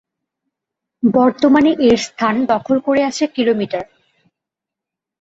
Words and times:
বর্তমানে 1.03 1.71
এর 1.87 1.99
স্থান 2.07 2.35
দখল 2.45 2.77
করে 2.79 3.01
আছে 3.03 3.23
কিলোমিটার। 3.35 3.85